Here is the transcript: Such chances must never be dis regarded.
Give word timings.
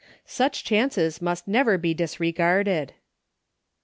Such 0.25 0.63
chances 0.63 1.21
must 1.21 1.47
never 1.47 1.77
be 1.77 1.93
dis 1.93 2.19
regarded. 2.19 2.95